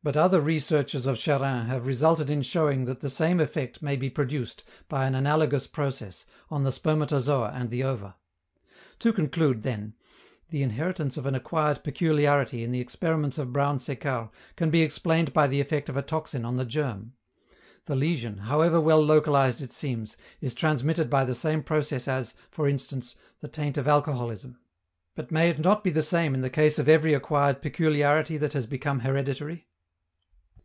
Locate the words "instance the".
22.66-23.48